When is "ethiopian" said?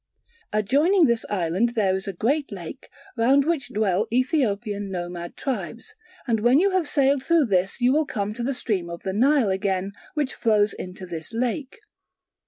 4.11-4.89